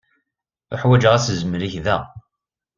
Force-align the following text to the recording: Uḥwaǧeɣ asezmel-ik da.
Uḥwaǧeɣ 0.73 1.13
asezmel-ik 1.15 1.73
da. 1.85 1.97